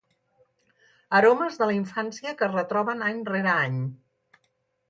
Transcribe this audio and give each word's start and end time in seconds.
Aromes 1.19 1.59
de 1.63 1.67
la 1.71 1.75
infància 1.81 2.35
que 2.39 2.47
es 2.49 2.57
retroben 2.57 3.07
any 3.11 3.23
rere 3.31 3.53
any. 3.55 3.77